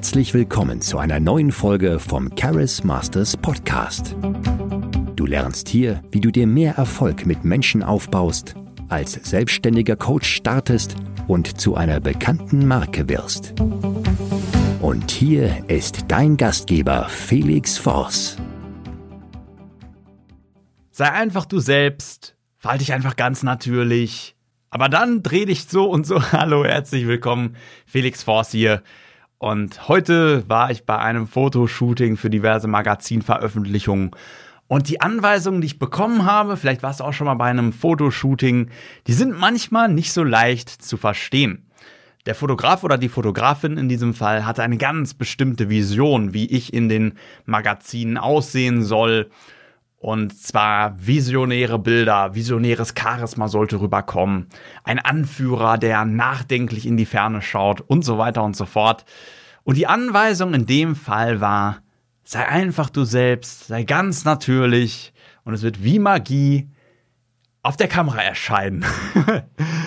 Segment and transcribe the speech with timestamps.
[0.00, 4.16] Herzlich willkommen zu einer neuen Folge vom Charis Masters Podcast.
[5.14, 8.54] Du lernst hier, wie du dir mehr Erfolg mit Menschen aufbaust,
[8.88, 10.96] als selbstständiger Coach startest
[11.28, 13.52] und zu einer bekannten Marke wirst.
[14.80, 18.38] Und hier ist dein Gastgeber Felix Voss.
[20.92, 24.34] Sei einfach du selbst, verhalte dich einfach ganz natürlich.
[24.70, 26.22] Aber dann dreh dich so und so.
[26.32, 27.54] Hallo, herzlich willkommen.
[27.84, 28.82] Felix Voss hier.
[29.40, 34.10] Und heute war ich bei einem Fotoshooting für diverse Magazinveröffentlichungen.
[34.68, 37.72] Und die Anweisungen, die ich bekommen habe, vielleicht warst du auch schon mal bei einem
[37.72, 38.68] Fotoshooting,
[39.06, 41.64] die sind manchmal nicht so leicht zu verstehen.
[42.26, 46.74] Der Fotograf oder die Fotografin in diesem Fall hatte eine ganz bestimmte Vision, wie ich
[46.74, 47.14] in den
[47.46, 49.30] Magazinen aussehen soll.
[50.00, 54.46] Und zwar visionäre Bilder, visionäres Charisma sollte rüberkommen.
[54.82, 59.04] Ein Anführer, der nachdenklich in die Ferne schaut und so weiter und so fort.
[59.62, 61.82] Und die Anweisung in dem Fall war,
[62.24, 65.12] sei einfach du selbst, sei ganz natürlich
[65.44, 66.70] und es wird wie Magie
[67.62, 68.86] auf der Kamera erscheinen.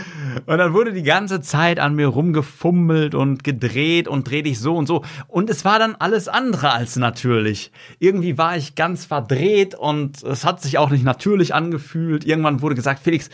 [0.46, 4.76] und dann wurde die ganze Zeit an mir rumgefummelt und gedreht und dreh dich so
[4.76, 5.04] und so.
[5.28, 7.72] Und es war dann alles andere als natürlich.
[8.00, 12.26] Irgendwie war ich ganz verdreht und es hat sich auch nicht natürlich angefühlt.
[12.26, 13.30] Irgendwann wurde gesagt, Felix,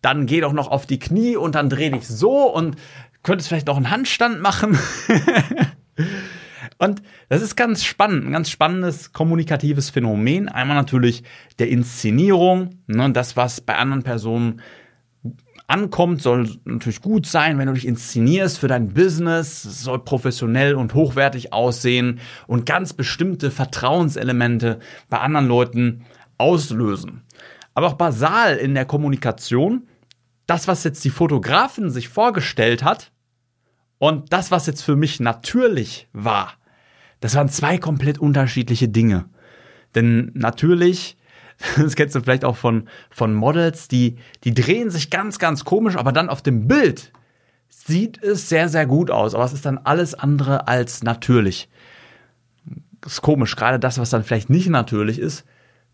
[0.00, 2.76] dann geh doch noch auf die Knie und dann dreh dich so und
[3.22, 4.78] könntest vielleicht noch einen Handstand machen.
[6.78, 10.48] Und das ist ganz spannend, ein ganz spannendes kommunikatives Phänomen.
[10.48, 11.22] Einmal natürlich
[11.60, 14.60] der Inszenierung, ne, das, was bei anderen Personen
[15.66, 20.74] ankommt, soll natürlich gut sein, wenn du dich inszenierst für dein Business, es soll professionell
[20.74, 26.04] und hochwertig aussehen und ganz bestimmte Vertrauenselemente bei anderen Leuten
[26.38, 27.22] auslösen.
[27.74, 29.86] Aber auch basal in der Kommunikation,
[30.46, 33.12] das, was jetzt die Fotografin sich vorgestellt hat
[33.98, 36.52] und das, was jetzt für mich natürlich war,
[37.20, 39.26] das waren zwei komplett unterschiedliche Dinge.
[39.94, 41.16] Denn natürlich,
[41.76, 45.96] das kennst du vielleicht auch von, von Models, die, die drehen sich ganz, ganz komisch,
[45.96, 47.12] aber dann auf dem Bild
[47.68, 49.34] sieht es sehr, sehr gut aus.
[49.34, 51.68] Aber es ist dann alles andere als natürlich.
[53.04, 53.56] Ist komisch.
[53.56, 55.44] Gerade das, was dann vielleicht nicht natürlich ist,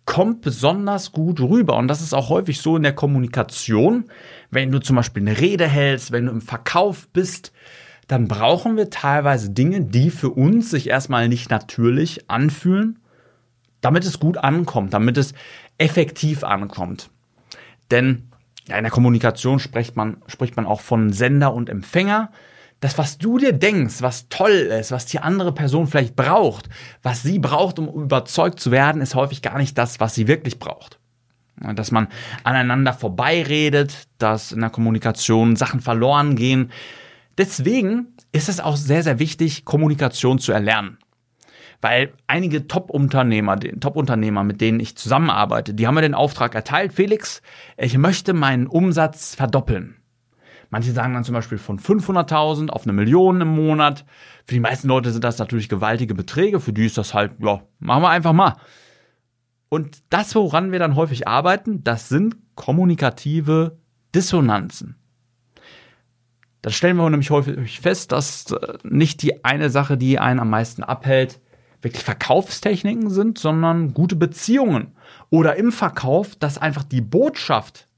[0.05, 1.77] kommt besonders gut rüber.
[1.77, 4.05] Und das ist auch häufig so in der Kommunikation.
[4.51, 7.53] Wenn du zum Beispiel eine Rede hältst, wenn du im Verkauf bist,
[8.07, 12.99] dann brauchen wir teilweise Dinge, die für uns sich erstmal nicht natürlich anfühlen,
[13.81, 15.35] damit es gut ankommt, damit es
[15.79, 17.11] effektiv ankommt.
[17.91, 18.31] Denn
[18.67, 22.31] ja, in der Kommunikation spricht man, spricht man auch von Sender und Empfänger.
[22.81, 26.69] Das, was du dir denkst, was toll ist, was die andere Person vielleicht braucht,
[27.03, 30.59] was sie braucht, um überzeugt zu werden, ist häufig gar nicht das, was sie wirklich
[30.59, 31.01] braucht.
[31.57, 32.07] Dass man
[32.45, 36.71] aneinander vorbeiredet, dass in der Kommunikation Sachen verloren gehen,
[37.39, 40.99] Deswegen ist es auch sehr, sehr wichtig, Kommunikation zu erlernen.
[41.81, 47.41] Weil einige Top-Unternehmer, Top-Unternehmer, mit denen ich zusammenarbeite, die haben mir den Auftrag erteilt, Felix,
[47.77, 49.97] ich möchte meinen Umsatz verdoppeln.
[50.71, 54.05] Manche sagen dann zum Beispiel von 500.000 auf eine Million im Monat.
[54.45, 56.61] Für die meisten Leute sind das natürlich gewaltige Beträge.
[56.61, 58.57] Für die ist das halt, ja, machen wir einfach mal.
[59.71, 63.79] Und das, woran wir dann häufig arbeiten, das sind kommunikative
[64.15, 64.97] Dissonanzen.
[66.61, 70.51] Das stellen wir nämlich häufig fest, dass äh, nicht die eine Sache, die einen am
[70.51, 71.41] meisten abhält,
[71.83, 74.93] wirklich Verkaufstechniken sind, sondern gute Beziehungen.
[75.31, 77.89] Oder im Verkauf, dass einfach die Botschaft,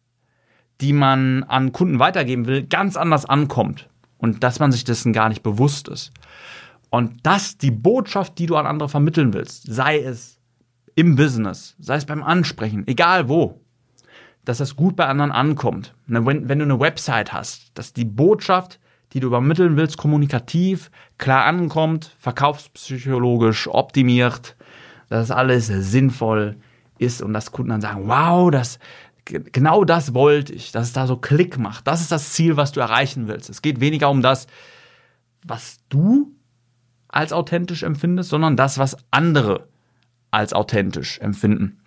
[0.80, 3.88] die man an Kunden weitergeben will, ganz anders ankommt.
[4.18, 6.12] Und dass man sich dessen gar nicht bewusst ist.
[6.90, 10.40] Und dass die Botschaft, die du an andere vermitteln willst, sei es
[10.94, 13.60] im Business, sei es beim Ansprechen, egal wo,
[14.44, 15.94] dass das gut bei anderen ankommt.
[16.06, 18.80] Ne, wenn, wenn du eine Website hast, dass die Botschaft,
[19.12, 24.56] die du übermitteln willst, kommunikativ klar ankommt, verkaufspsychologisch optimiert,
[25.08, 26.56] dass alles sinnvoll
[26.98, 28.78] ist und dass Kunden dann sagen, wow, das,
[29.24, 31.86] genau das wollte ich, dass es da so Klick macht.
[31.86, 33.50] Das ist das Ziel, was du erreichen willst.
[33.50, 34.46] Es geht weniger um das,
[35.44, 36.32] was du
[37.08, 39.68] als authentisch empfindest, sondern das, was andere
[40.30, 41.80] als authentisch empfinden.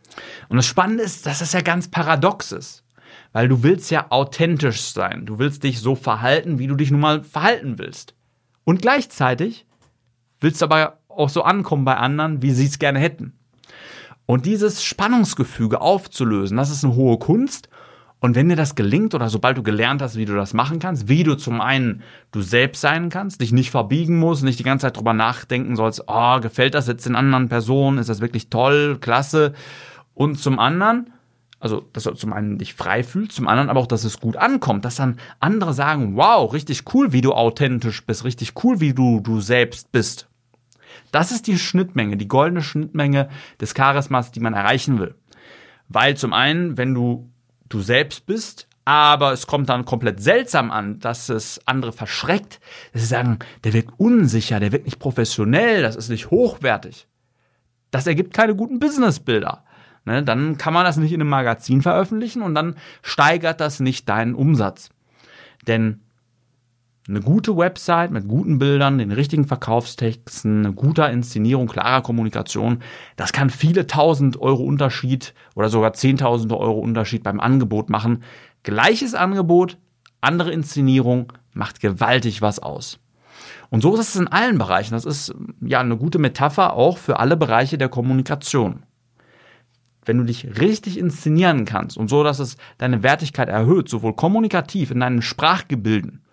[0.50, 2.83] Und das Spannende ist, dass das ja ganz paradox ist.
[3.32, 5.26] Weil du willst ja authentisch sein.
[5.26, 8.16] Du willst dich so verhalten, wie du dich nun mal verhalten willst.
[8.64, 9.66] Und gleichzeitig
[10.40, 13.34] willst du aber auch so ankommen bei anderen, wie sie es gerne hätten.
[14.26, 17.70] Und dieses Spannungsgefüge aufzulösen, das ist eine hohe Kunst.
[18.20, 21.10] Und wenn dir das gelingt oder sobald du gelernt hast, wie du das machen kannst,
[21.10, 24.88] wie du zum einen du selbst sein kannst, dich nicht verbiegen musst, nicht die ganze
[24.88, 28.98] Zeit drüber nachdenken sollst, oh, gefällt das jetzt den anderen Personen, ist das wirklich toll,
[29.02, 29.54] klasse,
[30.14, 31.13] und zum anderen,
[31.64, 34.36] also dass du zum einen dich frei fühlst, zum anderen aber auch, dass es gut
[34.36, 38.94] ankommt, dass dann andere sagen, wow, richtig cool, wie du authentisch bist, richtig cool, wie
[38.94, 40.28] du du selbst bist.
[41.12, 43.30] Das ist die Schnittmenge, die goldene Schnittmenge
[43.62, 45.16] des Charismas, die man erreichen will.
[45.88, 47.32] Weil zum einen, wenn du
[47.70, 52.60] du selbst bist, aber es kommt dann komplett seltsam an, dass es andere verschreckt,
[52.92, 57.08] dass sie sagen, der wirkt unsicher, der wirkt nicht professionell, das ist nicht hochwertig.
[57.90, 59.63] Das ergibt keine guten Businessbilder.
[60.06, 64.10] Ne, dann kann man das nicht in einem Magazin veröffentlichen und dann steigert das nicht
[64.10, 64.90] deinen Umsatz.
[65.66, 66.02] Denn
[67.08, 72.80] eine gute Website mit guten Bildern, den richtigen Verkaufstexten, eine gute Inszenierung, klarer Kommunikation,
[73.16, 78.24] das kann viele tausend Euro Unterschied oder sogar zehntausende Euro Unterschied beim Angebot machen.
[78.64, 79.78] Gleiches Angebot,
[80.22, 83.00] andere Inszenierung macht gewaltig was aus.
[83.70, 84.94] Und so ist es in allen Bereichen.
[84.94, 88.84] Das ist ja eine gute Metapher auch für alle Bereiche der Kommunikation.
[90.06, 94.92] Wenn du dich richtig inszenieren kannst und so, dass es deine Wertigkeit erhöht, sowohl kommunikativ
[94.92, 96.24] in deinen Sprachgebilden,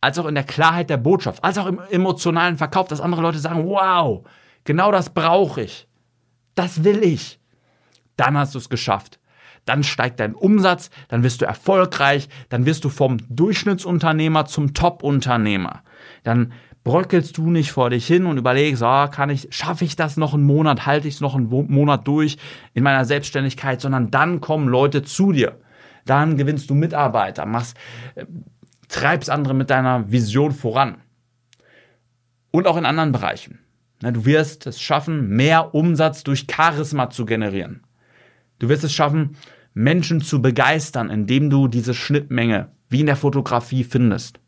[0.00, 3.38] als auch in der Klarheit der Botschaft, als auch im emotionalen Verkauf, dass andere Leute
[3.38, 4.24] sagen, wow,
[4.64, 5.88] genau das brauche ich.
[6.54, 7.40] Das will ich.
[8.16, 9.18] Dann hast du es geschafft
[9.66, 15.82] dann steigt dein Umsatz, dann wirst du erfolgreich, dann wirst du vom Durchschnittsunternehmer zum Top-Unternehmer.
[16.22, 16.52] Dann
[16.86, 20.34] bröckelst du nicht vor dich hin und überlegst, oh, kann ich, schaffe ich das noch
[20.34, 22.38] einen Monat, halte ich es noch einen Monat durch
[22.74, 25.58] in meiner Selbstständigkeit, sondern dann kommen Leute zu dir.
[26.04, 27.76] Dann gewinnst du Mitarbeiter, machst,
[28.14, 28.24] äh,
[28.86, 30.98] treibst andere mit deiner Vision voran.
[32.52, 33.58] Und auch in anderen Bereichen.
[34.00, 37.82] Du wirst es schaffen, mehr Umsatz durch Charisma zu generieren.
[38.60, 39.36] Du wirst es schaffen,
[39.74, 44.38] Menschen zu begeistern, indem du diese Schnittmenge wie in der Fotografie findest.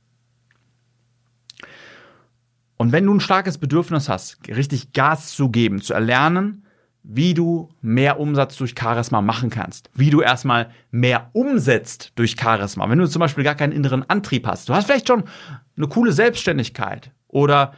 [2.79, 6.65] Und wenn du ein starkes Bedürfnis hast, richtig Gas zu geben, zu erlernen,
[7.03, 12.89] wie du mehr Umsatz durch Charisma machen kannst, wie du erstmal mehr umsetzt durch Charisma.
[12.89, 15.25] Wenn du zum Beispiel gar keinen inneren Antrieb hast, du hast vielleicht schon
[15.77, 17.73] eine coole Selbstständigkeit oder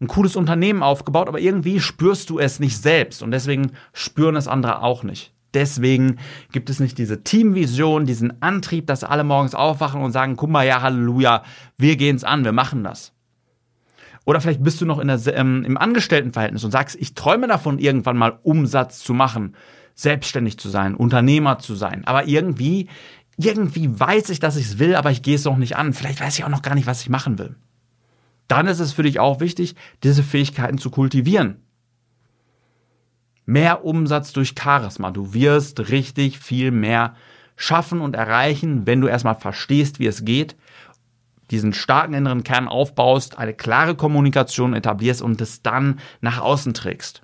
[0.00, 4.48] ein cooles Unternehmen aufgebaut, aber irgendwie spürst du es nicht selbst und deswegen spüren es
[4.48, 5.32] andere auch nicht.
[5.52, 6.18] Deswegen
[6.52, 10.66] gibt es nicht diese Teamvision, diesen Antrieb, dass alle morgens aufwachen und sagen, guck mal,
[10.66, 11.42] ja, Halleluja,
[11.76, 13.12] wir gehen's an, wir machen das.
[14.24, 17.78] Oder vielleicht bist du noch in der, ähm, im Angestelltenverhältnis und sagst, ich träume davon,
[17.78, 19.56] irgendwann mal Umsatz zu machen,
[19.94, 22.04] selbstständig zu sein, Unternehmer zu sein.
[22.06, 22.88] Aber irgendwie,
[23.36, 25.92] irgendwie weiß ich, dass ich es will, aber ich gehe es noch nicht an.
[25.92, 27.56] Vielleicht weiß ich auch noch gar nicht, was ich machen will.
[28.48, 31.62] Dann ist es für dich auch wichtig, diese Fähigkeiten zu kultivieren
[33.50, 35.10] mehr Umsatz durch Charisma.
[35.10, 37.14] Du wirst richtig viel mehr
[37.56, 40.56] schaffen und erreichen, wenn du erstmal verstehst, wie es geht,
[41.50, 47.22] diesen starken inneren Kern aufbaust, eine klare Kommunikation etablierst und es dann nach außen trägst.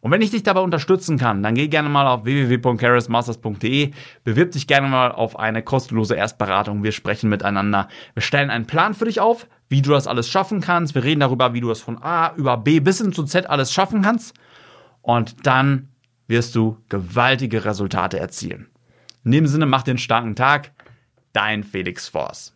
[0.00, 3.90] Und wenn ich dich dabei unterstützen kann, dann geh gerne mal auf www.charismasters.de,
[4.24, 6.82] bewirb dich gerne mal auf eine kostenlose Erstberatung.
[6.82, 7.88] Wir sprechen miteinander.
[8.14, 10.94] Wir stellen einen Plan für dich auf, wie du das alles schaffen kannst.
[10.94, 13.72] Wir reden darüber, wie du es von A über B bis hin zu Z alles
[13.72, 14.34] schaffen kannst
[15.02, 15.88] und dann
[16.28, 18.68] wirst du gewaltige Resultate erzielen.
[19.24, 20.72] In dem Sinne, mach den starken Tag.
[21.32, 22.54] Dein Felix Force.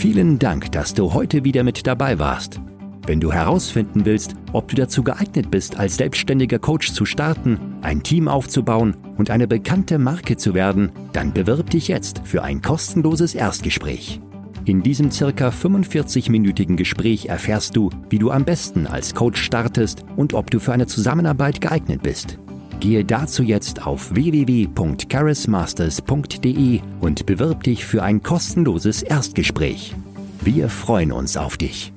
[0.00, 2.58] Vielen Dank, dass du heute wieder mit dabei warst.
[3.06, 8.02] Wenn du herausfinden willst, ob du dazu geeignet bist, als selbstständiger Coach zu starten, ein
[8.02, 13.34] Team aufzubauen und eine bekannte Marke zu werden, dann bewirb dich jetzt für ein kostenloses
[13.34, 14.22] Erstgespräch.
[14.64, 20.32] In diesem circa 45-minütigen Gespräch erfährst du, wie du am besten als Coach startest und
[20.32, 22.38] ob du für eine Zusammenarbeit geeignet bist.
[22.80, 29.94] Gehe dazu jetzt auf www.charismasters.de und bewirb dich für ein kostenloses Erstgespräch.
[30.40, 31.92] Wir freuen uns auf dich.